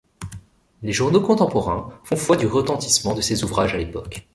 [0.81, 4.27] Les journaux contemporains font foi du retentissement de ses ouvrages à l’époque.